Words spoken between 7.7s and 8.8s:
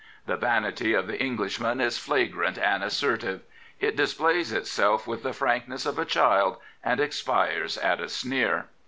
at a sneer.